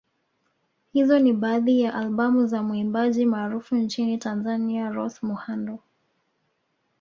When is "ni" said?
1.19-1.33